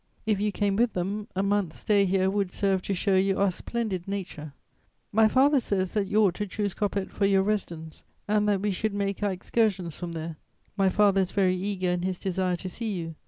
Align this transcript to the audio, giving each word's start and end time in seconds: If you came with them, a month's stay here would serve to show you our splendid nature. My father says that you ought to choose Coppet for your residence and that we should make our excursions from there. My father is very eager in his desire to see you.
If 0.25 0.41
you 0.41 0.51
came 0.51 0.77
with 0.77 0.93
them, 0.93 1.27
a 1.35 1.43
month's 1.43 1.77
stay 1.77 2.05
here 2.05 2.27
would 2.27 2.51
serve 2.51 2.81
to 2.81 2.93
show 2.95 3.15
you 3.15 3.37
our 3.37 3.51
splendid 3.51 4.07
nature. 4.07 4.53
My 5.11 5.27
father 5.27 5.59
says 5.59 5.93
that 5.93 6.07
you 6.07 6.23
ought 6.23 6.33
to 6.37 6.47
choose 6.47 6.73
Coppet 6.73 7.11
for 7.11 7.27
your 7.27 7.43
residence 7.43 8.03
and 8.27 8.49
that 8.49 8.61
we 8.61 8.71
should 8.71 8.95
make 8.95 9.21
our 9.21 9.31
excursions 9.31 9.93
from 9.93 10.13
there. 10.13 10.37
My 10.75 10.89
father 10.89 11.21
is 11.21 11.29
very 11.29 11.55
eager 11.55 11.91
in 11.91 12.01
his 12.01 12.17
desire 12.17 12.55
to 12.55 12.67
see 12.67 12.91
you. 12.93 13.13